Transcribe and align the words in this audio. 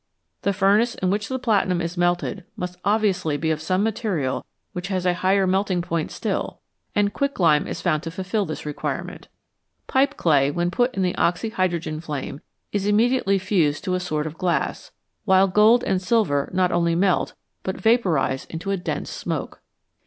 The 0.41 0.51
furnace 0.51 0.95
in 0.95 1.11
which 1.11 1.27
the 1.27 1.37
platinum 1.37 1.79
is 1.79 1.95
melted 1.95 2.43
must 2.55 2.79
obviously 2.83 3.37
be 3.37 3.51
of 3.51 3.61
some 3.61 3.83
material 3.83 4.43
which 4.73 4.87
has 4.87 5.05
a 5.05 5.13
higher 5.13 5.45
melt 5.45 5.69
ing 5.69 5.83
point 5.83 6.09
still, 6.09 6.59
and 6.95 7.13
quicklime 7.13 7.67
is 7.67 7.81
found 7.81 8.01
to 8.01 8.09
fulfil 8.09 8.43
this 8.47 8.65
requirement. 8.65 9.27
Pipe 9.85 10.17
clay, 10.17 10.49
when 10.49 10.71
put 10.71 10.95
in 10.95 11.03
the 11.03 11.13
oxyhydrogen 11.19 12.01
flame, 12.01 12.41
is 12.71 12.87
immediately 12.87 13.37
fused 13.37 13.83
to 13.83 13.93
a 13.93 13.99
sort 13.99 14.25
of 14.25 14.39
glass, 14.39 14.91
while 15.25 15.47
gold 15.47 15.83
and 15.83 16.01
silver 16.01 16.49
not 16.51 16.71
only 16.71 16.95
melt, 16.95 17.35
but 17.61 17.77
vaporise 17.77 18.47
into 18.49 18.71
a 18.71 18.77
dense 18.77 19.11
smoke. 19.11 19.61